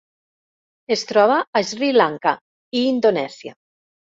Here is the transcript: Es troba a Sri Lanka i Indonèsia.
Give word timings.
Es 0.95 1.03
troba 1.11 1.35
a 1.61 1.63
Sri 1.73 1.91
Lanka 1.99 2.35
i 2.81 2.85
Indonèsia. 2.97 3.57